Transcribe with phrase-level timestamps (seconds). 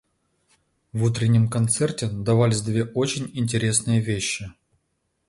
[0.93, 4.51] В утреннем концерте давались две очень интересные вещи.